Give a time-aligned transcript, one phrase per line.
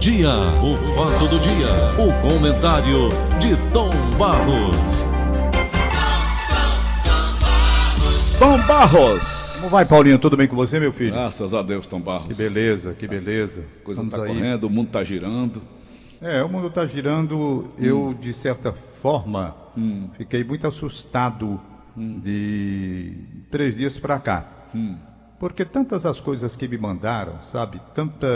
[0.00, 0.30] dia,
[0.64, 1.68] o fato do dia,
[1.98, 5.04] o comentário de Tom Barros.
[8.38, 9.58] Tom Barros.
[9.60, 10.18] Como vai, Paulinho?
[10.18, 11.12] Tudo bem com você, meu filho?
[11.12, 12.28] Graças a Deus, Tom Barros.
[12.28, 13.60] Que beleza, que beleza.
[13.60, 14.34] A coisa Estamos está aí.
[14.34, 15.60] correndo, o mundo está girando.
[16.22, 17.70] É, o mundo está girando.
[17.78, 19.54] Eu, de certa forma,
[20.16, 21.60] fiquei muito assustado
[21.94, 23.18] de
[23.50, 24.48] três dias para cá.
[25.38, 27.78] Porque tantas as coisas que me mandaram, sabe?
[27.94, 28.26] Tanta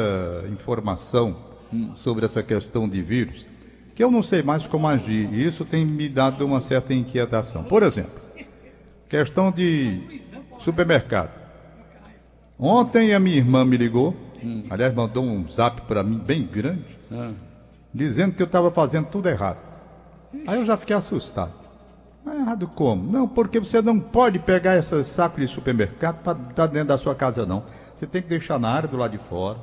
[0.53, 1.54] informação
[1.95, 3.46] sobre essa questão de vírus,
[3.95, 5.32] que eu não sei mais como agir.
[5.32, 7.65] E isso tem me dado uma certa inquietação.
[7.65, 8.20] Por exemplo,
[9.09, 10.23] questão de
[10.59, 11.30] supermercado.
[12.59, 14.15] Ontem a minha irmã me ligou,
[14.70, 16.84] aliás, mandou um zap para mim bem grande,
[17.93, 19.59] dizendo que eu estava fazendo tudo errado.
[20.46, 21.52] Aí eu já fiquei assustado.
[22.24, 23.12] Mas errado como?
[23.12, 27.15] Não, porque você não pode pegar esses sacos de supermercado para estar dentro da sua
[27.15, 27.62] casa, não.
[27.95, 29.59] Você tem que deixar na área do lado de fora.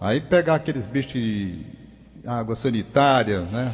[0.00, 1.64] Aí pegar aqueles bichos de
[2.26, 3.72] água sanitária, né?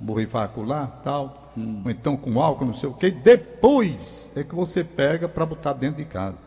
[0.00, 1.52] Borrifacular, tal.
[1.84, 3.10] Ou então com álcool, não sei o quê.
[3.10, 6.46] Depois é que você pega para botar dentro de casa.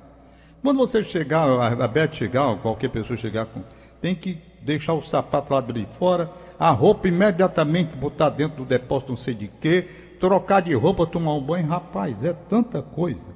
[0.62, 3.62] Quando você chegar, a Beth chegar, qualquer pessoa chegar com.
[4.02, 9.12] Tem que deixar o sapato lá de fora, a roupa imediatamente botar dentro do depósito
[9.12, 9.88] não sei de quê,
[10.20, 11.68] trocar de roupa, tomar um banho.
[11.68, 13.30] Rapaz, é tanta coisa.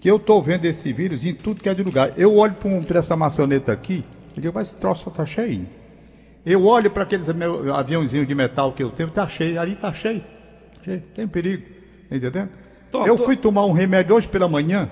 [0.00, 2.12] Que eu tô vendo esse vírus em tudo que é de lugar.
[2.18, 2.54] Eu olho
[2.86, 4.04] para essa maçaneta aqui,
[4.36, 5.66] e digo, mas esse troço tá cheio.
[6.44, 10.24] Eu olho para aqueles aviãozinhos de metal que eu tenho, tá cheio, ali tá cheio.
[10.82, 11.62] cheio tem perigo.
[12.10, 12.50] Entendendo?
[12.90, 14.90] Tô- eu tô- fui tomar um remédio hoje pela manhã,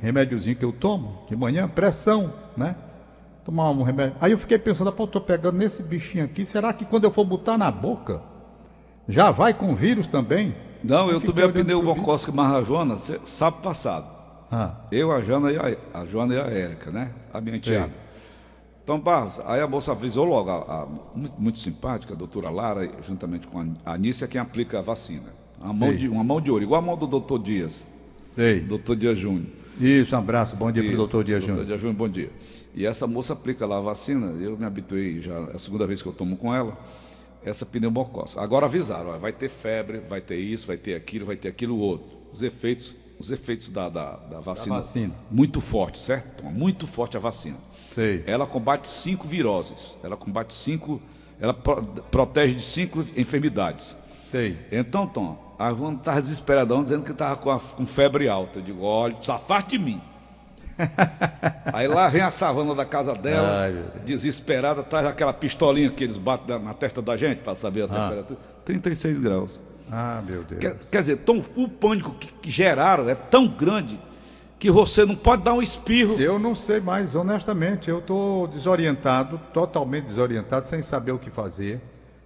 [0.00, 2.74] remédiozinho que eu tomo de manhã, pressão, né?
[3.44, 4.16] Tomar um remédio.
[4.20, 7.10] Aí eu fiquei pensando, pô, eu tô pegando nesse bichinho aqui, será que quando eu
[7.10, 8.22] for botar na boca,
[9.06, 10.54] já vai com vírus também?
[10.82, 12.00] Não, eu fiquei tomei a olhando pneu pro bicho.
[12.04, 14.06] Bocosca mais a Joana cê- sábado passado.
[14.50, 17.10] Ah, Eu, a Joana e a, a Joana e a Érica, né?
[17.32, 17.92] A minha enteada.
[18.84, 22.88] Então, Barros, aí a moça avisou logo, a, a- muito, muito simpática, a doutora Lara,
[23.02, 25.32] juntamente com a Anícia, quem aplica a vacina.
[25.58, 27.88] Uma mão, de, uma mão de ouro, igual a mão do doutor Dias,
[28.30, 28.60] sei.
[28.60, 29.46] doutor Dias Júnior.
[29.80, 31.66] Isso, um abraço, bom dia pro Isso, doutor Dias Doutor Júnior.
[31.66, 32.30] Dias Júnior, bom dia.
[32.74, 36.02] E essa moça aplica lá a vacina, eu me habituei já, é a segunda vez
[36.02, 36.76] que eu tomo com ela,
[37.42, 38.38] essa pneumocose.
[38.38, 41.78] Agora avisaram, ó, vai ter febre, vai ter isso, vai ter aquilo, vai ter aquilo
[41.78, 42.10] outro.
[42.32, 45.14] Os efeitos, os efeitos da, da, da vacina, vacina.
[45.30, 46.44] muito forte, certo?
[46.44, 47.56] Muito forte a vacina.
[47.94, 48.22] Sei.
[48.26, 51.00] Ela combate cinco viroses, ela combate cinco,
[51.40, 53.96] ela pro- protege de cinco enfermidades.
[54.24, 54.58] Sei.
[54.72, 58.58] Então, Tom, a Joana estava desesperadão, dizendo que estava com, com febre alta.
[58.58, 60.00] Eu digo, olha, se afaste de mim.
[61.72, 66.16] Aí lá vem a savana da casa dela, Ai, desesperada, traz aquela pistolinha que eles
[66.16, 68.38] batem na- na testa da gente para saber a temperatura.
[68.64, 69.62] 36 graus.
[69.90, 70.60] Ah, meu Deus.
[70.60, 74.00] Quer, quer dizer, Tom, o pânico que, que geraram é tão grande
[74.58, 76.20] que você não pode dar um espirro.
[76.20, 77.90] Eu não sei mais, honestamente.
[77.90, 81.80] Eu estou desorientado, totalmente desorientado, sem saber o que fazer.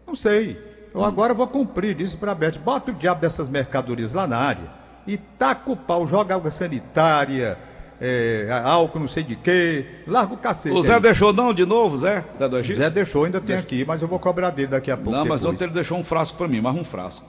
[0.06, 0.58] Não sei.
[0.94, 2.58] Eu agora vou cumprir, disse para a Beth.
[2.64, 7.58] Bota o diabo dessas mercadorias lá na área e taca o pau, joga água sanitária,
[8.00, 10.76] é, álcool não sei de quê, larga o cacete.
[10.76, 11.00] O Zé aí.
[11.00, 12.24] deixou não de novo, Zé?
[12.38, 12.62] Zé?
[12.74, 15.12] Zé deixou, ainda tem aqui, mas eu vou cobrar dele daqui a pouco.
[15.12, 15.54] Não, mas depois.
[15.54, 17.26] ontem ele deixou um frasco para mim, mais um frasco.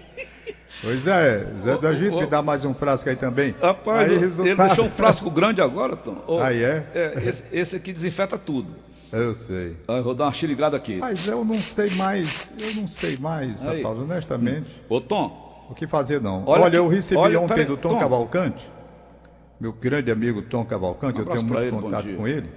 [0.83, 3.55] Pois é, Zé do me dá mais um frasco aí também.
[3.61, 6.23] Rapaz, aí, ele deixou um frasco grande agora, Tom.
[6.27, 6.85] Ô, Aí é?
[7.25, 8.69] esse, esse aqui desinfeta tudo.
[9.13, 9.77] Eu sei.
[9.89, 10.99] Ah, eu vou dar uma xirigada aqui.
[10.99, 13.83] Mas eu não sei mais, eu não sei mais, Aí.
[13.83, 14.67] rapaz, honestamente.
[14.89, 16.45] Ô, Tom, O que fazer não.
[16.47, 17.99] Olha Olha, eu recebi olha, ontem do Tom, Tom.
[17.99, 18.71] Cavalcante,
[19.59, 22.09] meu grande amigo Tom Cavalcante, Um eu tenho muito ele, contato.
[22.09, 22.17] Hum.
[22.17, 22.51] com ele.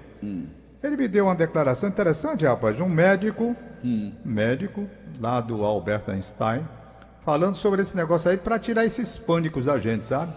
[0.83, 4.11] Ele me deu uma declaração interessante, rapaz, um médico, Hum.
[4.25, 4.87] médico
[5.19, 6.65] lá do Albert Einstein,
[7.25, 10.31] falando sobre esse negócio aí para tirar esses pânicos da gente, sabe?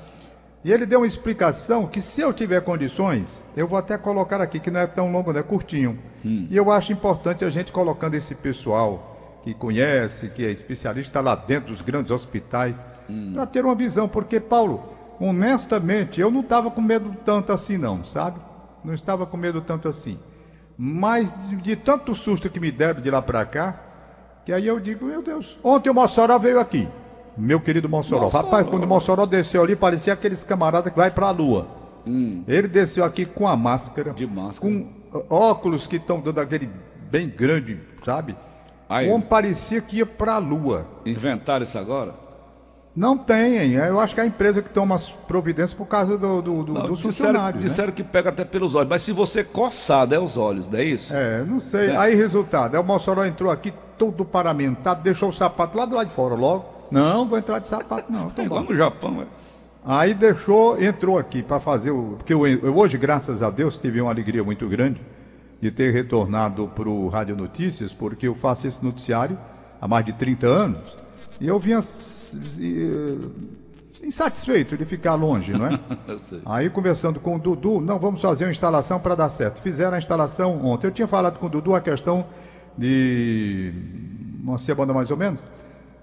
[0.64, 4.60] E ele deu uma explicação que se eu tiver condições, eu vou até colocar aqui,
[4.60, 5.98] que não é tão longo, não é curtinho.
[6.24, 6.46] Hum.
[6.48, 11.34] E eu acho importante a gente colocando esse pessoal que conhece, que é especialista lá
[11.34, 13.32] dentro dos grandes hospitais, Hum.
[13.34, 14.08] para ter uma visão.
[14.08, 18.40] Porque, Paulo, honestamente, eu não estava com medo tanto assim, não, sabe?
[18.84, 20.18] Não estava com medo tanto assim.
[20.78, 23.80] Mas de, de tanto susto que me deram de lá para cá,
[24.44, 25.58] que aí eu digo, meu Deus.
[25.62, 26.88] Ontem o Mossoró veio aqui.
[27.36, 28.22] Meu querido Mossoró.
[28.22, 28.44] Mossoró.
[28.44, 31.66] Rapaz, quando o Mossoró desceu ali, parecia aqueles camaradas que vai para a lua.
[32.48, 34.10] Ele desceu aqui com a máscara.
[34.10, 34.14] Hum.
[34.14, 34.72] De máscara.
[34.74, 34.88] Com
[35.30, 36.68] óculos que estão dando aquele
[37.10, 38.36] bem grande, sabe?
[38.88, 39.08] Aí.
[39.08, 40.86] Como parecia que ia para a lua.
[41.06, 42.14] inventaram isso agora?
[42.94, 43.72] Não tem, hein?
[43.72, 46.72] Eu acho que é a empresa que toma as providências por causa do, do, do-
[46.74, 47.52] Não, dos disseram, né?
[47.58, 50.84] disseram que pega até pelos olhos, mas se você coçar, é os olhos, não é
[50.84, 51.14] isso?
[51.16, 51.88] É, não sei.
[51.88, 51.96] É.
[51.96, 56.08] Aí, resultado, aí o Mossoró entrou aqui todo paramentado, deixou o sapato lá do lado
[56.08, 56.64] de fora logo.
[56.90, 58.28] Não, vou entrar de sapato, não.
[58.32, 58.70] É Tô igual bom.
[58.70, 59.26] no Japão, é.
[59.84, 62.14] Aí deixou, entrou aqui para fazer o.
[62.18, 65.00] Porque eu, eu hoje, graças a Deus, tive uma alegria muito grande.
[65.60, 69.38] de ter retornado para o Rádio Notícias, porque eu faço esse noticiário
[69.80, 70.96] há mais de 30 anos.
[71.40, 71.80] E eu vinha
[74.02, 75.78] insatisfeito de ficar longe, não é?
[76.44, 79.60] Aí conversando com o Dudu, não, vamos fazer uma instalação para dar certo.
[79.60, 80.86] Fizeram a instalação ontem.
[80.86, 82.26] Eu tinha falado com o Dudu a questão
[82.76, 83.72] de
[84.42, 85.44] uma semana mais ou menos,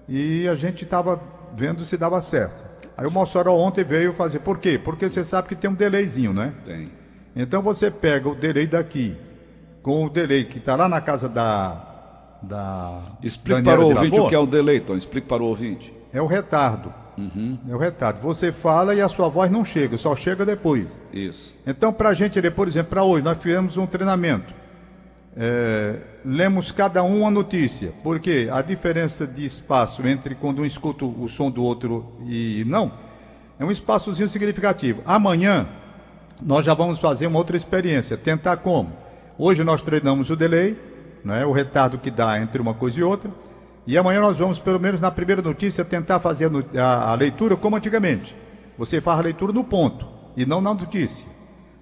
[0.08, 1.20] e a gente estava
[1.54, 2.64] vendo se dava certo.
[2.96, 4.40] Aí o Mossoró ontem veio fazer.
[4.40, 4.78] Por quê?
[4.82, 6.52] Porque você sabe que tem um delayzinho, né?
[6.64, 6.88] Tem.
[7.34, 9.16] Então você pega o delay daqui
[9.82, 11.82] com o delay que está lá na casa da.
[12.42, 14.96] da Explique para o ouvinte o que é o delay, Tom.
[14.96, 15.94] Explique para o ouvinte.
[16.12, 16.92] É o retardo.
[17.16, 17.58] Uhum.
[17.68, 18.20] É o retardo.
[18.20, 21.02] Você fala e a sua voz não chega, só chega depois.
[21.12, 21.54] Isso.
[21.66, 24.54] Então, para a gente ler, por exemplo, para hoje, nós fizemos um treinamento.
[25.36, 31.04] É, lemos cada um a notícia, porque a diferença de espaço entre quando um escuta
[31.04, 32.92] o som do outro e não
[33.60, 35.02] é um espaçozinho significativo.
[35.04, 35.68] Amanhã
[36.42, 38.90] nós já vamos fazer uma outra experiência, tentar como?
[39.38, 40.76] Hoje nós treinamos o delay,
[41.22, 43.30] né, o retardo que dá entre uma coisa e outra.
[43.86, 47.56] E amanhã nós vamos, pelo menos na primeira notícia, tentar fazer a, a, a leitura
[47.56, 48.34] como antigamente.
[48.78, 50.06] Você faz a leitura no ponto
[50.36, 51.26] e não na notícia,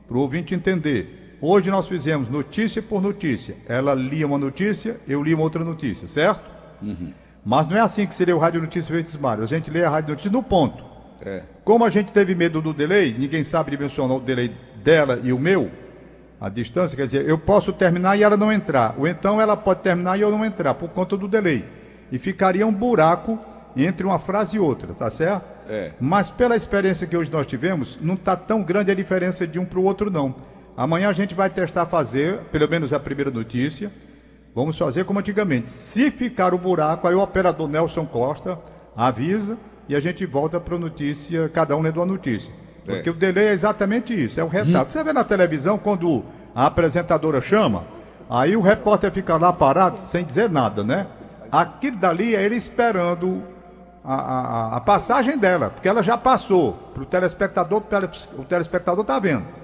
[0.07, 1.18] para o ouvinte entender.
[1.41, 3.57] Hoje nós fizemos notícia por notícia.
[3.69, 6.43] Ela lia uma notícia, eu li uma outra notícia, certo?
[6.83, 7.13] Uhum.
[7.45, 9.45] Mas não é assim que seria o Rádio Notícias Verdes Mares.
[9.45, 10.85] A gente lê a Rádio Notícias no ponto.
[11.21, 11.43] É.
[11.65, 14.53] Como a gente teve medo do delay, ninguém sabe dimensionar o delay
[14.83, 15.71] dela e o meu,
[16.41, 18.95] a distância, quer dizer, eu posso terminar e ela não entrar.
[18.99, 21.65] Ou então ela pode terminar e eu não entrar, por conta do delay
[22.11, 23.39] e ficaria um buraco
[23.77, 25.45] entre uma frase e outra, tá certo?
[25.69, 25.93] É.
[26.01, 29.65] Mas pela experiência que hoje nós tivemos, não está tão grande a diferença de um
[29.65, 30.35] para o outro, não.
[30.79, 33.91] Amanhã a gente vai testar fazer, pelo menos a primeira notícia.
[34.55, 35.69] Vamos fazer como antigamente.
[35.69, 38.57] Se ficar o buraco, aí o operador Nelson Costa
[38.95, 39.59] avisa
[39.89, 42.53] e a gente volta para a notícia, cada um lendo a notícia.
[42.87, 42.95] É.
[42.95, 44.87] Porque o delay é exatamente isso, é o retardo.
[44.87, 44.91] Hum.
[44.91, 46.23] Você vê na televisão quando
[46.55, 47.83] a apresentadora chama,
[48.31, 51.09] aí o repórter fica lá parado sem dizer nada, né?
[51.51, 53.43] Aquilo dali é ele esperando
[54.05, 56.75] a, a, a passagem dela, porque ela já passou.
[56.95, 57.83] Para o telespectador,
[58.39, 59.59] o telespectador está vendo.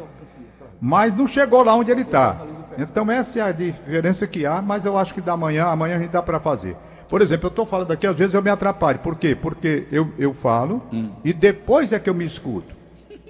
[0.86, 2.46] Mas não chegou lá onde ele está.
[2.76, 5.98] Então essa é a diferença que há, mas eu acho que da manhã, amanhã a
[5.98, 6.76] gente dá para fazer.
[7.08, 8.98] Por exemplo, eu estou falando aqui, às vezes eu me atrapalho.
[8.98, 9.34] Por quê?
[9.34, 11.10] Porque eu, eu falo hum.
[11.24, 12.76] e depois é que eu me escuto.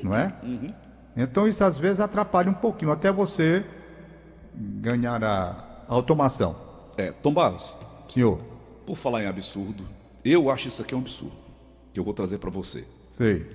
[0.03, 0.35] Não é?
[0.43, 0.69] Uhum.
[1.17, 3.65] Então isso às vezes atrapalha um pouquinho, até você
[4.53, 6.56] ganhar a automação.
[6.97, 7.73] É, Tom Barros,
[8.12, 8.41] Senhor.
[8.85, 9.85] Por falar em absurdo,
[10.25, 11.37] eu acho isso aqui um absurdo.
[11.93, 12.85] Que eu vou trazer para você.
[13.09, 13.47] Sei.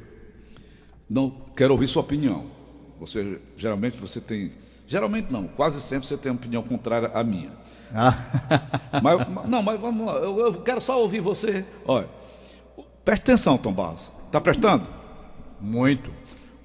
[1.10, 2.59] Não quero ouvir sua opinião.
[3.00, 4.52] Você geralmente você tem,
[4.88, 7.52] geralmente não, quase sempre você tem uma opinião contrária à minha.
[7.94, 8.16] Ah.
[9.02, 11.66] mas, não, mas vamos lá, eu, eu, quero só ouvir você.
[11.86, 12.08] Olha,
[13.04, 14.12] preste atenção, Tom Barros.
[14.28, 14.88] Está prestando?
[15.60, 16.12] Muito.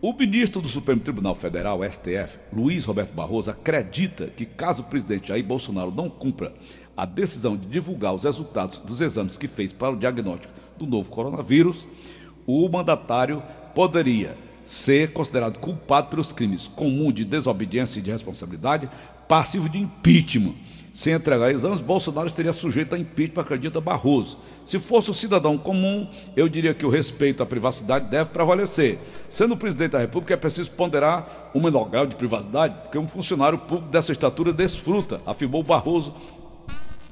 [0.03, 5.29] O ministro do Supremo Tribunal Federal, STF, Luiz Roberto Barroso, acredita que caso o presidente
[5.29, 6.53] Jair Bolsonaro não cumpra
[6.95, 11.11] a decisão de divulgar os resultados dos exames que fez para o diagnóstico do novo
[11.11, 11.87] coronavírus,
[12.47, 13.43] o mandatário
[13.75, 18.89] poderia ser considerado culpado pelos crimes comum de desobediência e de responsabilidade,
[19.29, 20.55] passivo de impeachment.
[20.93, 24.39] Sem entregar exames, Bolsonaro estaria sujeito a impeachment, acredita Barroso.
[24.65, 29.01] Se fosse um cidadão comum, eu diria que o respeito à privacidade deve prevalecer.
[29.29, 33.59] Sendo presidente da República, é preciso ponderar o menor grau de privacidade, porque um funcionário
[33.59, 36.15] público dessa estatura desfruta, afirmou Barroso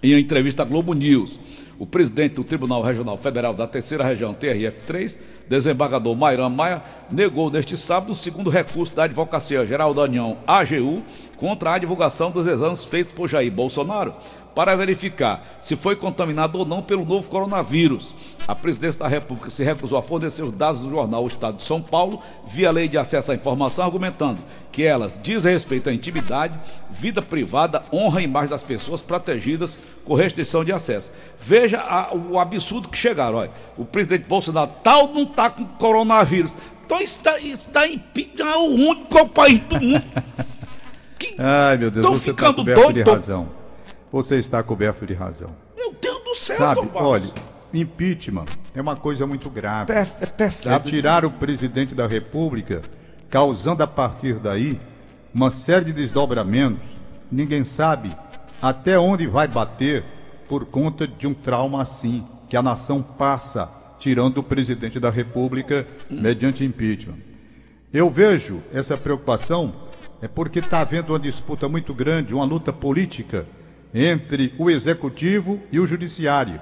[0.01, 1.41] em uma entrevista à Globo News.
[1.77, 5.17] O presidente do Tribunal Regional Federal da Terceira Região, TRF3,
[5.49, 11.03] desembargador Mairan Maia, negou neste sábado o segundo recurso da Advocacia Geral da União, AGU,
[11.43, 14.15] contra a divulgação dos exames feitos por Jair Bolsonaro
[14.55, 18.15] para verificar se foi contaminado ou não pelo novo coronavírus.
[18.47, 21.65] A presidência da República se recusou a fornecer os dados do jornal O Estado de
[21.65, 24.39] São Paulo via lei de acesso à informação, argumentando
[24.71, 30.15] que elas dizem respeito à intimidade, vida privada, honra e imagem das pessoas protegidas com
[30.15, 31.11] restrição de acesso.
[31.41, 33.39] Veja a, o absurdo que chegaram.
[33.39, 36.55] Olha, o presidente Bolsonaro tal não está com coronavírus.
[36.85, 38.01] Então está, está em
[38.39, 40.05] é o único país do mundo.
[41.23, 43.49] Que Ai, meu Deus, você está coberto doido, de razão.
[44.11, 45.51] Você está coberto de razão.
[45.77, 47.33] Meu Deus do céu, Sabe, olha,
[47.73, 49.93] impeachment é uma coisa muito grave.
[49.93, 50.89] É, é pesado.
[50.89, 52.83] É tirar o presidente da República,
[53.31, 54.81] causando a partir daí
[55.33, 56.83] uma série de desdobramentos.
[57.31, 58.15] Ninguém sabe
[58.61, 60.05] até onde vai bater
[60.49, 65.87] por conta de um trauma assim que a nação passa tirando o presidente da República
[66.11, 67.17] mediante impeachment.
[67.93, 69.73] Eu vejo essa preocupação
[70.23, 73.45] é porque está havendo uma disputa muito grande, uma luta política
[73.93, 76.61] entre o executivo e o judiciário.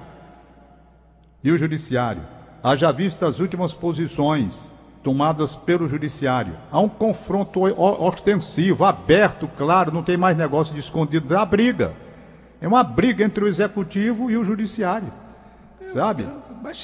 [1.43, 2.23] E o judiciário.
[2.63, 4.71] Haja vista as últimas posições
[5.03, 6.53] tomadas pelo judiciário.
[6.71, 7.61] Há um confronto
[8.03, 11.93] ostensivo, aberto, claro, não tem mais negócio de escondido, há briga.
[12.59, 15.11] É uma briga entre o executivo e o judiciário.
[15.93, 16.27] Sabe?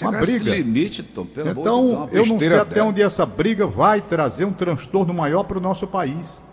[0.01, 0.51] uma briga.
[0.51, 2.83] limite, Tom, então, eu não sei até dessa.
[2.83, 6.45] onde essa briga vai trazer um transtorno maior para o nosso país.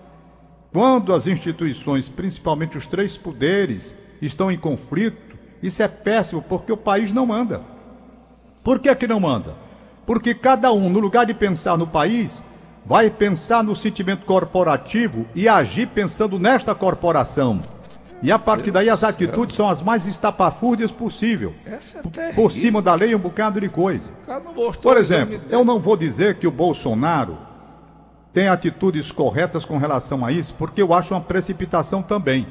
[0.74, 6.76] Quando as instituições, principalmente os três poderes, estão em conflito, isso é péssimo porque o
[6.76, 7.62] país não manda.
[8.64, 9.54] Por que, que não manda?
[10.04, 12.42] Porque cada um, no lugar de pensar no país,
[12.84, 17.62] vai pensar no sentimento corporativo e agir pensando nesta corporação.
[18.20, 21.54] E a partir daí as atitudes são as mais estapafúrdias possível.
[21.64, 24.10] É por cima da lei um bocado de coisa.
[24.82, 27.38] Por exemplo, eu não vou dizer que o Bolsonaro
[28.34, 32.44] tem atitudes corretas com relação a isso, porque eu acho uma precipitação também.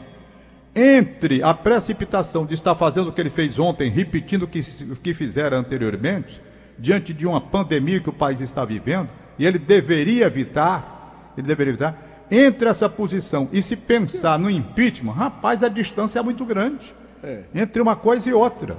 [0.74, 4.96] Entre a precipitação de estar fazendo o que ele fez ontem, repetindo o que, o
[4.96, 6.42] que fizera anteriormente,
[6.80, 11.72] diante de uma pandemia que o país está vivendo, e ele deveria evitar, ele deveria
[11.72, 16.96] evitar, entre essa posição e se pensar no impeachment, rapaz, a distância é muito grande.
[17.22, 17.44] É.
[17.54, 18.78] Entre uma coisa e outra.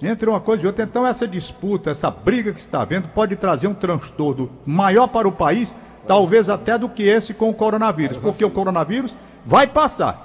[0.00, 0.84] Entre uma coisa e outra.
[0.84, 5.32] Então, essa disputa, essa briga que está havendo, pode trazer um transtorno maior para o
[5.32, 5.74] país
[6.06, 10.24] talvez até do que esse com o coronavírus, porque o coronavírus vai passar.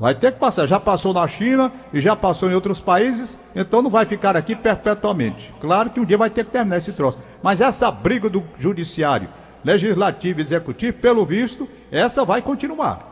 [0.00, 0.64] Vai ter que passar.
[0.66, 4.56] Já passou na China e já passou em outros países, então não vai ficar aqui
[4.56, 5.54] perpetuamente.
[5.60, 7.18] Claro que um dia vai ter que terminar esse troço.
[7.42, 9.28] Mas essa briga do judiciário,
[9.62, 13.10] legislativo e executivo, pelo visto, essa vai continuar.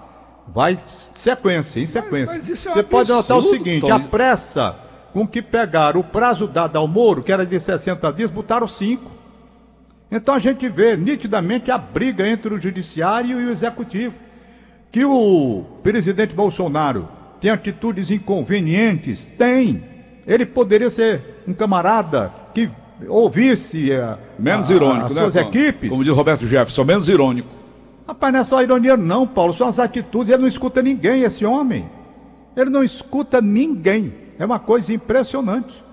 [0.48, 2.38] Vai sequência, em sequência.
[2.38, 3.92] Mas, mas é um Você absurdo, pode notar o seguinte: Tom.
[3.92, 4.76] a pressa
[5.12, 9.17] com que pegaram o prazo dado ao Moro, que era de 60 dias, botaram 5.
[10.10, 14.14] Então a gente vê nitidamente a briga entre o judiciário e o executivo.
[14.90, 17.08] Que o presidente Bolsonaro
[17.40, 19.26] tem atitudes inconvenientes?
[19.26, 19.84] Tem.
[20.26, 22.70] Ele poderia ser um camarada que
[23.06, 25.48] ouvisse a, menos irônico, as né, suas Paulo?
[25.50, 25.90] equipes.
[25.90, 27.54] Como diz Roberto Jefferson, menos irônico.
[28.06, 29.52] Rapaz, não é só ironia, não, Paulo.
[29.52, 30.30] São as atitudes.
[30.30, 31.86] Ele não escuta ninguém, esse homem.
[32.56, 34.12] Ele não escuta ninguém.
[34.38, 35.84] É uma coisa impressionante.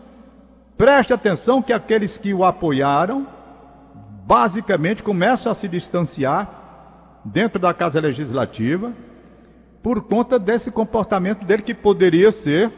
[0.77, 3.27] Preste atenção que aqueles que o apoiaram
[4.25, 8.91] basicamente começam a se distanciar dentro da Casa Legislativa
[9.83, 12.71] por conta desse comportamento dele que poderia ser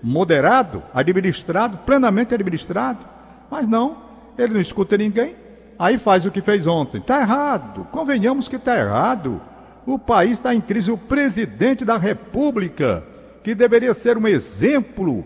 [0.00, 3.04] moderado, administrado, plenamente administrado,
[3.50, 3.96] mas não,
[4.38, 5.34] ele não escuta ninguém,
[5.76, 7.00] aí faz o que fez ontem.
[7.00, 9.40] Está errado, convenhamos que está errado.
[9.84, 13.02] O país está em crise, o presidente da República,
[13.42, 15.24] que deveria ser um exemplo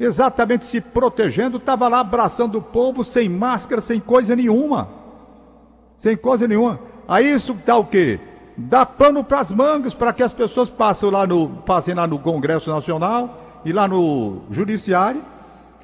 [0.00, 4.88] exatamente se protegendo, estava lá abraçando o povo sem máscara, sem coisa nenhuma.
[5.96, 6.80] Sem coisa nenhuma.
[7.06, 8.18] Aí isso dá o quê?
[8.56, 12.18] Dá pano para as mangas para que as pessoas passem lá, no, passem lá no
[12.18, 15.22] Congresso Nacional e lá no Judiciário.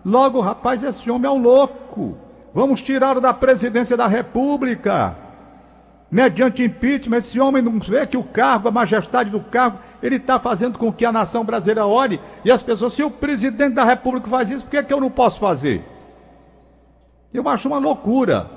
[0.04, 2.16] Logo, rapaz, esse homem é um louco.
[2.54, 5.16] Vamos tirá-lo da presidência da República.
[6.10, 10.38] Mediante impeachment, esse homem não vê que o cargo, a majestade do cargo, ele está
[10.38, 14.28] fazendo com que a nação brasileira olhe e as pessoas, se o presidente da República
[14.28, 15.84] faz isso, por que, é que eu não posso fazer?
[17.34, 18.48] Eu acho uma loucura.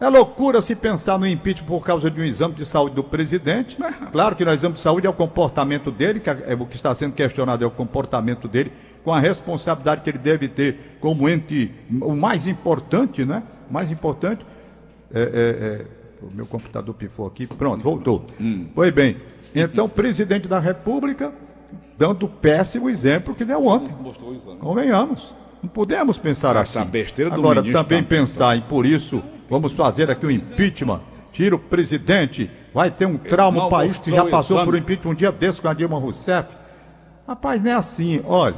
[0.00, 3.76] É loucura se pensar no impeachment por causa de um exame de saúde do presidente.
[4.10, 6.74] Claro que no exame de saúde é o comportamento dele, que é, é o que
[6.74, 8.72] está sendo questionado é o comportamento dele,
[9.04, 13.42] com a responsabilidade que ele deve ter como ente, o mais importante, né?
[13.68, 14.44] O mais importante.
[15.12, 15.24] É, é,
[15.86, 17.46] é o meu computador pifou aqui.
[17.46, 18.24] Pronto, voltou.
[18.40, 18.68] Hum.
[18.74, 19.16] Foi bem.
[19.54, 21.32] Então, presidente da República,
[21.98, 23.94] dando o péssimo exemplo que deu ontem.
[24.58, 25.34] Convenhamos.
[25.62, 26.90] Não podemos pensar Essa assim.
[26.90, 31.00] besteira do Agora, também pensar em, por isso, vamos fazer aqui o um impeachment,
[31.32, 35.12] tira o presidente, vai ter um trauma, o país que já passou por um impeachment
[35.12, 36.48] um dia desse com a Dilma Rousseff.
[37.28, 38.22] Rapaz, não é assim.
[38.24, 38.56] Olha,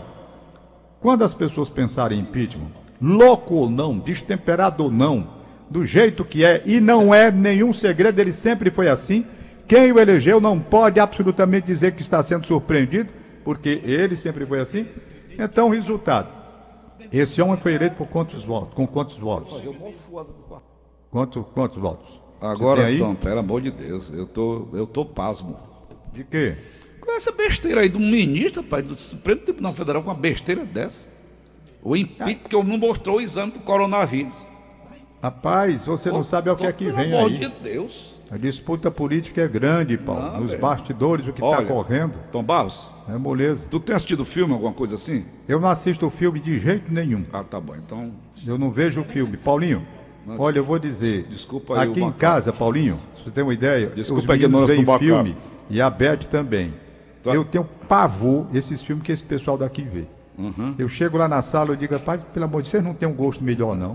[1.00, 5.41] quando as pessoas pensarem em impeachment, louco ou não, destemperado ou não,
[5.72, 9.24] do jeito que é, e não é nenhum segredo, ele sempre foi assim.
[9.66, 13.12] Quem o elegeu não pode absolutamente dizer que está sendo surpreendido,
[13.42, 14.86] porque ele sempre foi assim.
[15.38, 16.28] Então, resultado:
[17.10, 18.74] esse homem foi eleito por quantos votos?
[18.74, 19.62] Com quantos votos?
[21.10, 22.20] Quanto, quantos votos?
[22.38, 25.56] Agora, Tom, pelo amor de Deus, eu tô, eu tô pasmo.
[26.12, 26.56] De quê?
[27.00, 31.08] Com essa besteira aí do ministro, pai, do Supremo Tribunal Federal, com uma besteira dessa.
[31.82, 34.51] O impeachment, porque não mostrou o exame do coronavírus.
[35.22, 37.10] Rapaz, você não sabe o que é que vem aí.
[37.10, 38.16] Pelo amor de Deus.
[38.28, 40.20] A disputa política é grande, Paulo.
[40.22, 40.62] Não, Nos velho.
[40.62, 42.18] bastidores, o que está correndo.
[42.32, 42.90] Tom Barros.
[43.08, 43.66] É moleza.
[43.70, 45.24] Tu tem assistido filme, alguma coisa assim?
[45.46, 47.24] Eu não assisto filme de jeito nenhum.
[47.32, 47.76] Ah, tá bom.
[47.76, 48.10] Então.
[48.44, 49.36] Eu não vejo o filme.
[49.36, 49.86] Paulinho,
[50.26, 51.24] não, olha, eu vou dizer.
[51.28, 51.90] Desculpa aí.
[51.90, 55.36] Aqui em casa, Paulinho, se você tem uma ideia, desculpa os meninos veem filme
[55.70, 56.74] e a Beth também.
[57.22, 57.32] Tá.
[57.32, 60.06] Eu tenho pavor esses filmes que esse pessoal daqui vê.
[60.38, 60.74] Uhum.
[60.78, 63.08] Eu chego lá na sala e digo, pai, pelo amor de Deus, vocês não tem
[63.08, 63.94] um gosto melhor, não.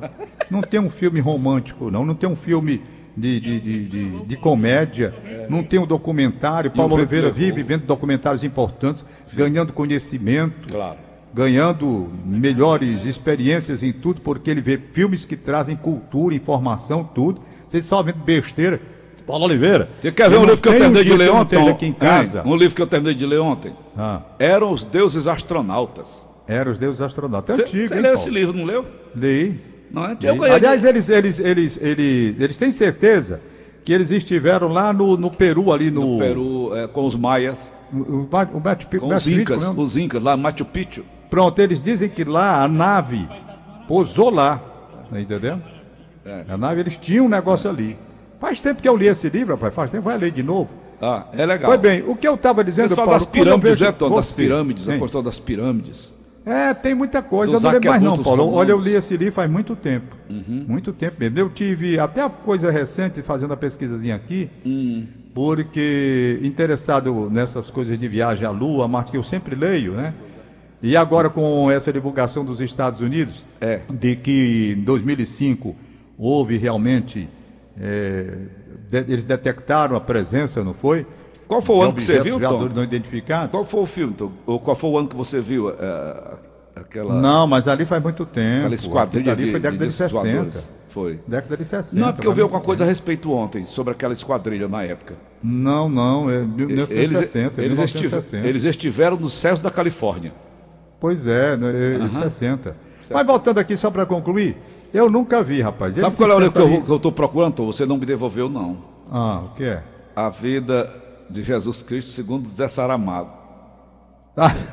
[0.52, 2.06] Não tem um filme romântico, não.
[2.06, 2.82] Não tem um filme
[3.16, 5.14] de, de, de, de, de comédia,
[5.50, 6.70] não tem um documentário.
[6.70, 9.04] Paulo Oliveira vive vendo documentários importantes,
[9.34, 10.98] ganhando conhecimento, Claro.
[11.34, 17.42] ganhando melhores experiências em tudo, porque ele vê filmes que trazem cultura, informação, tudo.
[17.66, 18.80] Vocês só vendo besteira.
[19.26, 19.90] Paulo Oliveira.
[20.00, 21.70] Você quer ver eu um livro que eu terminei de ler ontem?
[21.70, 22.44] aqui em casa.
[22.46, 23.74] Um livro que eu terminei de ler ontem.
[23.98, 26.30] Ah, Eram os deuses astronautas.
[26.48, 27.58] era os deuses astronautas.
[27.60, 28.86] É antigo, Você hein, leu esse livro, não leu?
[29.16, 29.60] Li.
[29.92, 30.18] Não é?
[30.54, 33.40] Aliás, eles, eles, eles, eles, eles têm certeza
[33.86, 36.14] que eles estiveram lá no, no Peru, ali no.
[36.14, 39.82] no Peru, é, com os maias, O, o, Ma- o Machu com os incas, né?
[39.82, 41.06] os incas lá, Machu Picchu.
[41.30, 43.28] Pronto, eles dizem que lá a nave
[43.88, 44.62] pousou lá.
[45.10, 45.62] Tá entendendo?
[46.26, 46.44] É.
[46.50, 47.98] A nave, eles tinham um negócio ali.
[48.40, 49.74] Faz tempo que eu li esse livro, rapaz.
[49.74, 50.74] Faz tempo, vai ler de novo.
[51.02, 51.70] Ah, é legal.
[51.70, 54.16] Pois bem, o que eu estava dizendo, Paulo, das pirâmides, né, Tom?
[54.16, 55.00] Das pirâmides, a Sim.
[55.00, 56.14] construção das pirâmides.
[56.46, 57.54] É, tem muita coisa.
[57.54, 58.44] Dos eu não lembro mais não, Paulo.
[58.54, 58.86] Olha, eu romanos.
[58.86, 60.16] li esse livro faz muito tempo.
[60.30, 60.66] Uhum.
[60.68, 61.38] Muito tempo mesmo.
[61.38, 65.06] Eu tive até a coisa recente, fazendo a pesquisazinha aqui, Hum.
[65.36, 70.14] porque interessado nessas coisas de viagem à Lua, Marte, que eu sempre leio, né?
[70.82, 73.82] E agora com essa divulgação dos Estados Unidos, É.
[73.90, 75.76] de que em 2005
[76.18, 77.28] houve realmente...
[77.80, 78.34] é,
[78.90, 81.06] de- eles detectaram a presença, não foi?
[81.48, 82.70] Qual foi o De ano que você viu, Tom?
[82.70, 83.52] não identificados.
[83.52, 84.32] Qual foi o filme, Tom?
[84.46, 86.34] Ou qual foi o ano que você viu é,
[86.76, 88.58] aquela, Não, mas ali faz muito tempo.
[88.60, 90.34] aquela esquadrilha ali de, foi década de, discos 60.
[90.36, 90.70] voadores?
[90.90, 91.20] Foi.
[91.28, 92.02] Década de 60.
[92.02, 94.84] Não, é porque eu vi faz alguma coisa a respeito ontem sobre aquela esquadrilha na
[94.84, 95.14] época.
[95.44, 97.62] Não, não, é 1960.
[97.62, 98.18] eles, 1960.
[98.18, 100.34] estive- eles estiveram nos céus da Califórnia.
[101.00, 102.76] Pois é, né, é 60.
[103.12, 104.58] Mas voltando aqui só para concluir,
[104.94, 105.96] eu nunca vi, rapaz.
[105.96, 107.66] Sabe Eles qual é o que eu, que eu estou procurando, Tom?
[107.68, 108.78] Você não me devolveu, não.
[109.12, 109.84] Ah, o que é?
[110.16, 110.92] A vida
[111.30, 113.30] de Jesus Cristo segundo Zé Saramago.
[114.36, 114.54] Ah,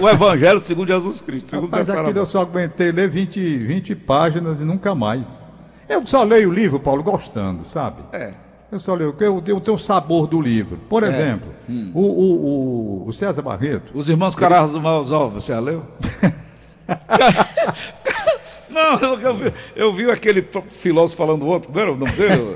[0.00, 2.18] O Evangelho segundo Jesus Cristo, segundo rapaz, Zé aquilo Saramago.
[2.18, 5.42] eu só aguentei ler 20, 20 páginas e nunca mais.
[5.88, 8.02] Eu só leio o livro, Paulo, gostando, sabe?
[8.12, 8.32] É.
[8.72, 10.78] Eu só leio, eu, eu tenho o sabor do livro.
[10.88, 11.08] Por É.
[11.08, 11.90] exemplo, Hum.
[11.94, 15.82] o, o, o, o César Barreto, Os irmãos Karamazov, você já leu?
[18.74, 22.52] não, eu, eu vi, eu vi aquele filósofo falando outro, não era o nome dele?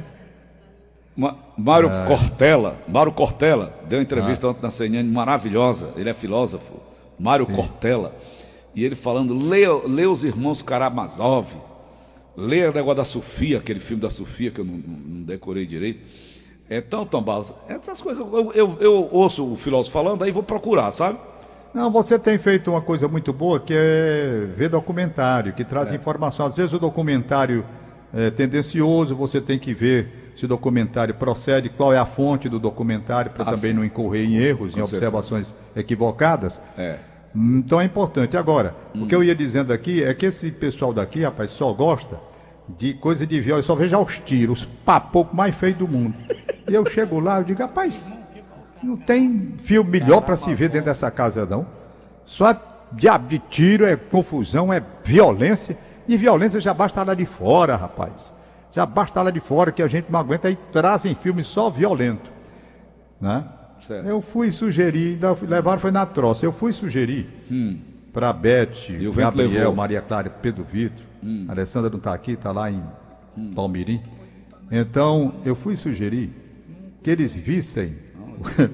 [1.56, 6.80] Mário Cortella, Mário Cortella, deu uma entrevista ontem na CNN maravilhosa, ele é filósofo,
[7.18, 8.14] Mário Cortella,
[8.74, 11.52] e ele falando, leia, leia os irmãos Karamazov,
[12.36, 16.00] leia o negócio da Sofia, aquele filme da Sofia que eu não, não- decorei direito.
[16.70, 20.90] Então, Tom Barros, essas coisas, eu, eu- eu ouço o filósofo falando, aí vou procurar,
[20.92, 21.18] sabe?
[21.72, 26.44] Não, você tem feito uma coisa muito boa que é ver documentário, que traz informação.
[26.46, 27.64] Às vezes o documentário
[28.12, 32.58] é tendencioso, você tem que ver se o documentário procede, qual é a fonte do
[32.58, 33.76] documentário, para Ah, também sim.
[33.76, 36.60] não incorrer em erros, em observações equivocadas.
[36.76, 36.96] É.
[37.34, 38.36] Então é importante.
[38.36, 39.06] Agora, o Hum.
[39.06, 42.18] que eu ia dizendo aqui é que esse pessoal daqui, rapaz, só gosta
[42.68, 46.14] de coisa de viola, só veja os tiros, os papocos mais feios do mundo.
[46.70, 48.12] E eu chego lá, eu digo, rapaz,
[48.82, 51.66] não tem filme melhor para se ver dentro dessa casa, não.
[52.24, 52.54] Só
[52.92, 55.76] diabo de tiro, é confusão, é violência.
[56.08, 58.32] E violência já basta lá de fora, rapaz.
[58.72, 62.30] Já basta lá de fora que a gente não aguenta e trazem filme só violento.
[63.20, 63.44] Né?
[63.86, 64.06] Certo.
[64.06, 66.44] Eu fui sugerir, levaram foi na troça.
[66.44, 67.28] Eu fui sugerir
[68.12, 69.08] para Beth, Hum.
[69.08, 69.72] O vento Gabriel, levou.
[69.72, 69.76] Hum.
[69.76, 71.04] Maria Clara, Pedro Vitor.
[71.48, 72.82] A Alessandra não está aqui, está lá em
[73.54, 74.02] Palmirim.
[74.70, 76.30] Então, eu fui sugerir
[77.02, 77.96] que eles vissem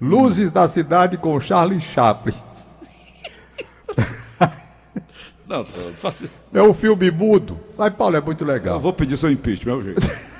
[0.00, 2.34] Luzes da Cidade com Charlie Chaplin.
[5.46, 6.40] Não, faça isso.
[6.52, 7.58] É um filme mudo.
[7.76, 8.80] Mas, Paulo, é muito Eu legal.
[8.80, 10.00] vou pedir seu impeachment, é o jeito.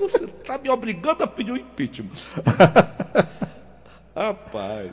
[0.00, 2.08] Você está me obrigando a pedir o impeachment.
[4.16, 4.90] Rapaz.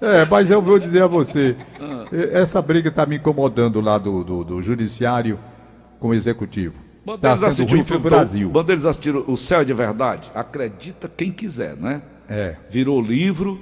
[0.00, 2.04] É, mas eu vou dizer a você, Ah.
[2.32, 5.38] essa briga está me incomodando lá do, do, do judiciário
[6.00, 6.74] com o executivo.
[7.06, 8.52] Quando Está eles sendo assistiram ruim o para o Brasil.
[8.68, 12.02] Eles assistiram O Céu é de Verdade, acredita quem quiser, né?
[12.28, 12.56] É.
[12.68, 13.58] Virou livro,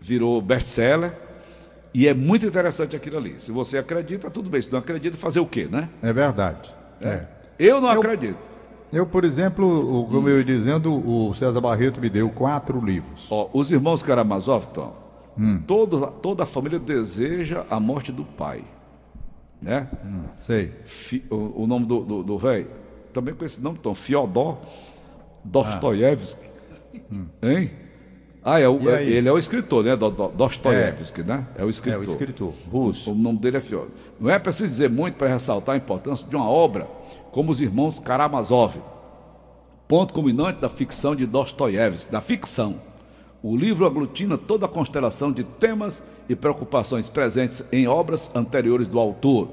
[0.00, 1.12] virou best-seller,
[1.94, 3.36] e é muito interessante aquilo ali.
[3.38, 4.60] Se você acredita, tudo bem.
[4.60, 5.88] Se não acredita, fazer o quê, né?
[6.02, 6.74] É verdade.
[7.00, 7.22] É.
[7.58, 8.36] Eu não Eu- acredito.
[8.92, 13.26] Eu, por exemplo, o- como eu ia dizendo, o César Barreto me deu quatro livros.
[13.30, 14.96] Ó, os irmãos Karamazov, Tom,
[15.38, 15.60] Hum.
[15.66, 18.62] todos- toda a família deseja a morte do pai.
[19.60, 19.88] Né?
[20.36, 20.72] Sei.
[20.84, 22.66] Fi- o, o nome do, velho,
[23.12, 24.58] também com esse nome, Tom, Fyodor
[25.44, 26.48] Dostoiévski.
[27.42, 27.70] Hein?
[28.44, 28.94] Ah, é o- Ah.
[28.96, 29.12] Aí?
[29.12, 29.96] ele é o escritor, né?
[29.96, 31.46] Do, do, Dostoiévski, né?
[31.56, 32.00] É o É, escritor.
[32.00, 33.12] o escritor, russo.
[33.12, 33.88] O nome dele é Fyodor.
[34.20, 36.86] Não é preciso dizer muito para ressaltar a importância de uma obra
[37.32, 38.76] como os irmãos Karamazov.
[39.86, 42.76] Ponto culminante da ficção de Dostoiévski, da ficção.
[43.40, 48.98] O livro aglutina toda a constelação de temas e preocupações presentes em obras anteriores do
[48.98, 49.48] autor.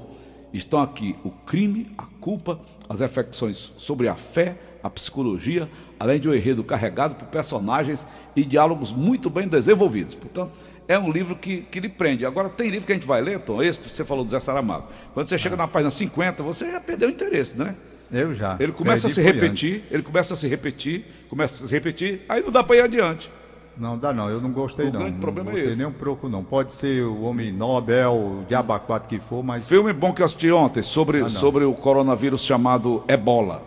[0.52, 5.70] estão aqui o crime, a culpa, as reflexões sobre a fé, a psicologia,
[6.00, 10.16] além de um enredo carregado por personagens e diálogos muito bem desenvolvidos.
[10.16, 10.50] Portanto,
[10.88, 12.26] é um livro que, que lhe prende.
[12.26, 14.40] Agora, tem livro que a gente vai ler, Tom, esse que você falou do Zé
[14.40, 14.88] Saramago.
[15.14, 17.76] Quando você chega na página 50, você já perdeu o interesse, né?
[18.10, 18.56] Eu já.
[18.58, 19.92] Ele começa a se repetir, antes.
[19.92, 23.30] ele começa a se repetir, começa a se repetir, aí não dá para ir adiante.
[23.78, 25.00] Não dá não, eu não gostei o não.
[25.00, 25.78] O grande problema não é esse.
[25.78, 26.42] nem um pouco não.
[26.42, 29.68] Pode ser o Homem Nobel, o Diabo 4 que for, mas...
[29.68, 33.62] Filme bom que eu assisti ontem sobre, ah, sobre o coronavírus chamado Ebola,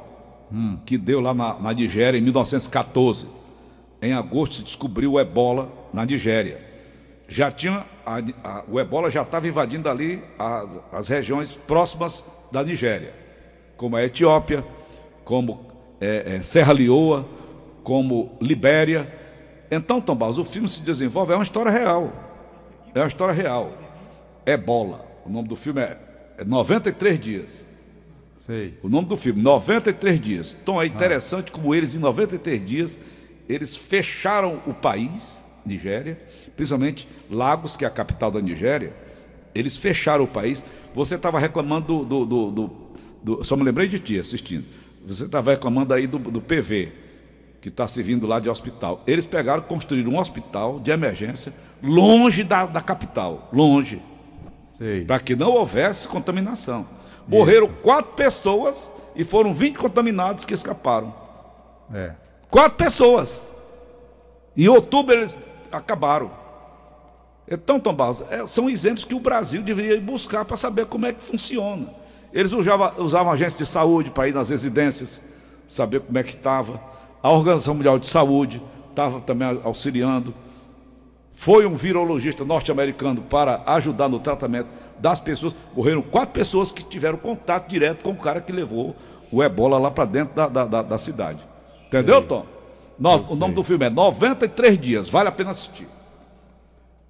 [0.51, 0.79] hum.
[0.83, 3.27] que deu lá na, na Nigéria em 1914.
[4.01, 6.59] Em agosto se descobriu o Ebola na Nigéria.
[7.27, 12.63] Já tinha, a, a, o Ebola já estava invadindo ali as, as regiões próximas da
[12.63, 13.13] Nigéria,
[13.77, 14.65] como a Etiópia,
[15.23, 15.67] como
[16.01, 17.27] é, é, Serra Leoa,
[17.83, 19.18] como Libéria
[19.71, 22.11] então, Tom Barros, o filme se desenvolve, é uma história real.
[22.93, 23.77] É uma história real.
[24.45, 25.05] É bola.
[25.25, 25.97] O nome do filme é,
[26.37, 27.67] é 93 dias.
[28.39, 28.79] Sei.
[28.81, 30.57] O nome do filme, 93 dias.
[30.61, 31.55] Então é interessante ah.
[31.55, 32.99] como eles, em 93 dias,
[33.47, 36.17] eles fecharam o país, Nigéria,
[36.55, 38.91] principalmente Lagos, que é a capital da Nigéria,
[39.53, 40.63] eles fecharam o país.
[40.95, 42.71] Você estava reclamando do, do, do,
[43.21, 44.65] do, Só me lembrei de ti assistindo.
[45.05, 46.91] Você estava reclamando aí do, do PV
[47.61, 49.03] que está servindo lá de hospital.
[49.05, 54.01] Eles pegaram, construíram um hospital de emergência longe da, da capital, longe,
[55.05, 56.87] para que não houvesse contaminação.
[57.27, 57.75] Morreram Isso.
[57.81, 61.13] quatro pessoas e foram 20 contaminados que escaparam.
[61.93, 62.13] É.
[62.49, 63.47] Quatro pessoas.
[64.55, 65.39] Em outubro eles
[65.71, 66.31] acabaram.
[67.47, 71.13] Então, Tom Barros, é, são exemplos que o Brasil deveria buscar para saber como é
[71.13, 71.87] que funciona.
[72.31, 75.19] Eles usavam, usavam agências de saúde para ir nas residências,
[75.67, 76.79] saber como é que estava
[77.21, 80.33] a Organização Mundial de Saúde estava também auxiliando.
[81.33, 84.67] Foi um virologista norte-americano para ajudar no tratamento
[84.99, 85.55] das pessoas.
[85.75, 88.95] Morreram quatro pessoas que tiveram contato direto com o cara que levou
[89.31, 91.39] o ebola lá para dentro da, da, da, da, cidade.
[91.87, 92.45] Entendeu, Tom?
[92.97, 95.87] No, o nome do filme é 93 Dias, vale a pena assistir.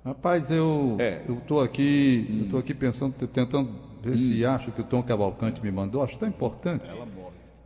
[0.05, 1.21] Rapaz, eu é.
[1.27, 2.43] eu tô aqui, hum.
[2.45, 3.69] eu tô aqui pensando, tentando
[4.01, 4.17] ver hum.
[4.17, 6.85] se acho que o Tom Cavalcante me mandou, acho tão importante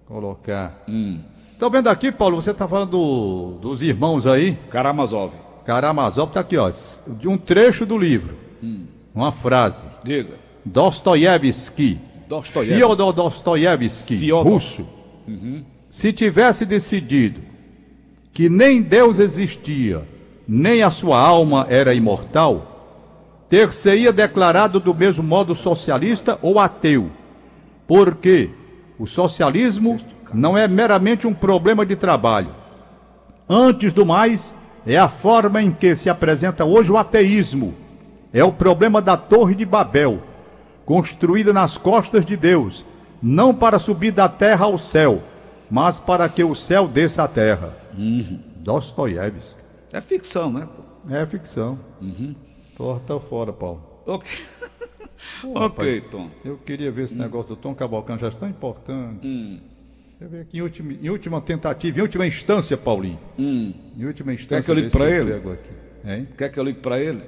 [0.05, 0.83] colocar.
[0.87, 1.19] Hum.
[1.63, 4.57] Estou vendo aqui, Paulo, você está falando do, dos irmãos aí.
[4.69, 5.31] Karamazov.
[5.63, 6.69] Karamazov está aqui, ó.
[7.07, 8.35] De um trecho do livro.
[8.61, 8.81] Hum.
[9.15, 9.87] Uma frase.
[10.03, 10.33] Diga.
[10.65, 11.97] Dostoiévski.
[12.27, 12.77] Dostoiévski.
[12.77, 14.51] Fyodor Dostoiévski, Fyodor.
[14.51, 14.85] russo.
[15.25, 15.63] Uhum.
[15.89, 17.39] Se tivesse decidido
[18.33, 20.05] que nem Deus existia,
[20.45, 27.09] nem a sua alma era imortal, ter-se-ia declarado do mesmo modo socialista ou ateu.
[27.87, 28.49] Porque
[28.99, 29.97] o socialismo
[30.33, 32.53] não é meramente um problema de trabalho.
[33.47, 37.73] Antes do mais, é a forma em que se apresenta hoje o ateísmo.
[38.33, 40.21] É o problema da Torre de Babel,
[40.85, 42.85] construída nas costas de Deus,
[43.21, 45.21] não para subir da terra ao céu,
[45.69, 47.73] mas para que o céu desça à terra.
[47.97, 48.39] Uhum.
[48.55, 49.61] Dostoiévski.
[49.91, 50.67] É ficção, né?
[51.09, 51.77] É ficção.
[52.01, 52.33] Uhum.
[52.75, 53.83] Torta fora, Paulo.
[54.05, 54.29] Ok.
[55.41, 56.29] Pô, ok, rapaz, Tom.
[56.43, 57.19] Eu queria ver esse hum.
[57.19, 59.27] negócio do Tom Cavalcante, já é tão importante.
[59.27, 59.59] Hum.
[60.41, 63.19] Aqui, em última, em última tentativa, em última instância, Paulinho.
[63.37, 63.73] Hum.
[63.97, 64.57] Em última instância.
[64.57, 65.57] Quer que eu ligue para ele?
[66.05, 66.27] Hein?
[66.37, 67.21] Quer que eu ligue para ele?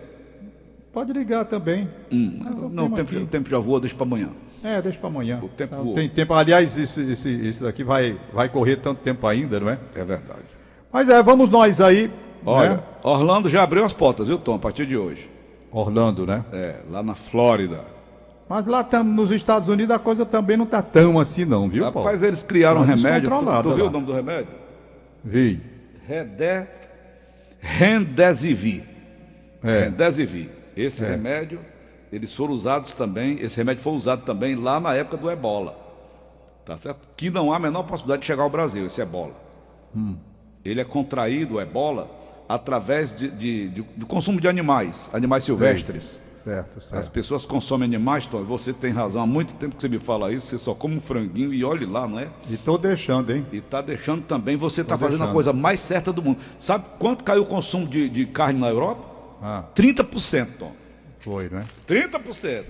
[0.93, 1.89] Pode ligar também.
[2.11, 2.39] Hum.
[2.71, 4.29] Não, o, tempo, o tempo já voa, deixa para amanhã.
[4.63, 5.41] É, deixa para amanhã.
[5.43, 5.95] O tempo voa.
[5.95, 6.33] Tem tempo.
[6.33, 9.77] Aliás, esse, esse, esse daqui vai, vai correr tanto tempo ainda, não é?
[9.93, 10.45] É verdade.
[10.91, 12.09] Mas é, vamos nós aí.
[12.45, 12.83] Olha, né?
[13.03, 15.29] Orlando já abriu as portas, viu, Tom, a partir de hoje.
[15.71, 16.45] Orlando, né?
[16.53, 17.94] É, lá na Flórida.
[18.47, 21.83] Mas lá tam, nos Estados Unidos a coisa também não está tão assim não, viu,
[21.91, 22.07] Paulo?
[22.07, 23.29] Rapaz, eles criaram um remédio.
[23.29, 24.53] Tu, tu viu o nome do remédio?
[25.23, 25.61] Vi.
[26.07, 26.69] Redé...
[27.59, 28.83] Rendesivir.
[29.63, 29.85] É.
[29.85, 30.49] Rendesivir.
[30.77, 31.09] Esse é.
[31.09, 31.59] remédio,
[32.11, 35.75] eles foram usados também, esse remédio foi usado também lá na época do ebola.
[36.63, 37.07] Tá certo?
[37.15, 39.33] Que não há a menor possibilidade de chegar ao Brasil, esse ebola.
[39.95, 40.15] Hum.
[40.63, 42.09] Ele é contraído, o ebola,
[42.47, 46.21] através de, de, de, de consumo de animais, animais silvestres.
[46.45, 46.95] Certo, certo.
[46.95, 49.23] As pessoas consomem animais, então, você tem razão.
[49.23, 51.87] Há muito tempo que você me fala isso, você só come um franguinho e olhe
[51.87, 52.29] lá, não é?
[52.47, 53.43] E estou deixando, hein?
[53.51, 54.55] E está deixando também.
[54.55, 56.37] Você está fazendo a coisa mais certa do mundo.
[56.59, 59.03] Sabe quanto caiu o consumo de, de carne na Europa?
[59.41, 59.63] Ah.
[59.75, 60.71] 30%, Tom.
[61.19, 61.63] Foi, né?
[61.87, 62.63] 30%.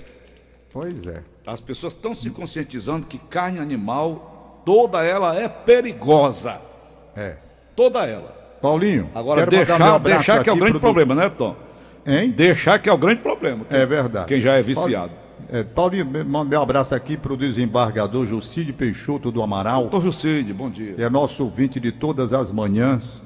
[0.72, 1.22] Pois é.
[1.46, 6.62] As pessoas estão se conscientizando que carne animal, toda ela é perigosa.
[7.14, 7.36] É.
[7.76, 8.58] Toda ela.
[8.62, 11.65] Paulinho, agora deixar, deixar que é o grande problema, né, Tom?
[12.06, 12.30] Hein?
[12.32, 13.66] Deixar que é o grande problema.
[13.70, 14.28] é verdade.
[14.28, 15.12] Quem já é viciado.
[15.50, 19.82] É, Paulinho, manda meu abraço aqui para o desembargador Jucide Peixoto do Amaral.
[19.82, 20.96] Doutor Jucide, bom dia.
[20.98, 23.22] É nosso ouvinte de todas as manhãs,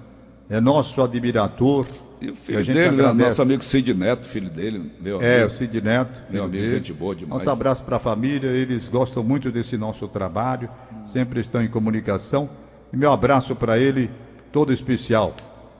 [0.49, 1.87] é nosso admirador,
[2.19, 3.13] E o filho dele, né?
[3.13, 5.41] nosso amigo Cid Neto, filho dele, meu é, amigo.
[5.43, 6.23] É, o Cid Neto.
[6.29, 6.75] Meu amigo, dele.
[6.77, 7.41] gente boa demais.
[7.41, 10.69] Nosso abraço para a família, eles gostam muito desse nosso trabalho,
[11.05, 12.49] sempre estão em comunicação.
[12.91, 14.09] E meu abraço para ele,
[14.51, 15.35] todo especial,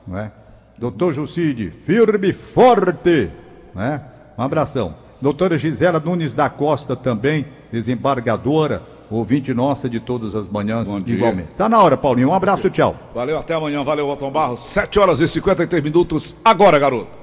[0.06, 0.32] não é?
[0.80, 3.30] Doutor Jucide, firme e forte,
[3.74, 4.00] né?
[4.38, 4.94] Um abração.
[5.20, 11.50] Doutora Gisela Nunes da Costa também, desembargadora, ouvinte nossa de todas as manhãs, igualmente.
[11.54, 12.30] Tá na hora, Paulinho.
[12.30, 12.96] Um abraço, tchau.
[13.14, 13.84] Valeu, até amanhã.
[13.84, 14.60] Valeu, Otton Barros.
[14.60, 16.36] 7 horas e 53 minutos.
[16.42, 17.18] Agora, garoto.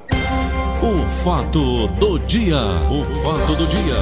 [0.80, 2.62] O fato do dia.
[2.91, 3.96] O fato do dia.